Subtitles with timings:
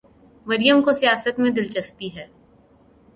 [0.45, 2.25] مریم کو سیاست میں دلچسپی ہے۔